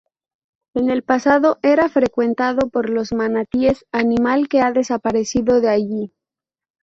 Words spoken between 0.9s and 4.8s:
pasado era frecuentado por los manatíes, animal que ha